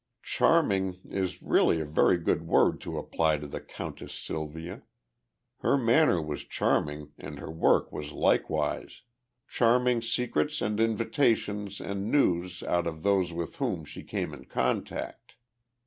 [0.23, 4.81] "Charming" is really a very good word to apply to the Countess Sylvia.
[5.59, 9.03] Her manner was charming and her work was likewise.
[9.47, 15.33] Charming secrets and invitations and news out of those with whom she came in contact.